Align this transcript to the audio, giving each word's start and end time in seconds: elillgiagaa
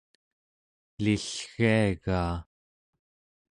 elillgiagaa 0.99 2.35